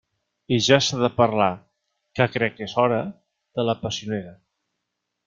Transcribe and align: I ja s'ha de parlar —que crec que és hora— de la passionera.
I 0.55 0.57
ja 0.67 0.79
s'ha 0.85 1.01
de 1.01 1.09
parlar 1.17 1.49
—que 1.59 2.27
crec 2.37 2.57
que 2.61 2.67
és 2.71 2.75
hora— 2.85 3.05
de 3.59 3.67
la 3.69 3.77
passionera. 3.83 4.33